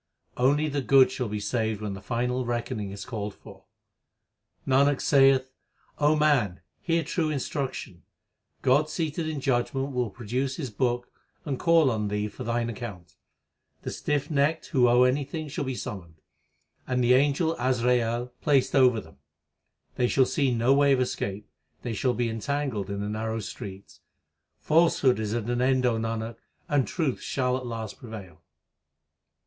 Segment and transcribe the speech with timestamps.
[0.35, 3.65] Only the good shall be saved when the final reckoning is called for:
[4.67, 5.51] Nanak saith,
[5.99, 8.01] O man, hear true instruction
[8.63, 11.09] God seated in judgement will produce His book
[11.45, 13.13] and call on thee for thine account.
[13.83, 16.19] The stiff necked who owe anything shall be summoned;
[16.87, 19.17] And the angel Azrail placed over them.
[19.97, 21.47] They shall see no way of escape;
[21.83, 23.99] they shall be entangled in the narrow streets.
[24.57, 26.37] Falsehood is at an end, O Nanak,
[26.67, 28.41] and truth shall at last prevail.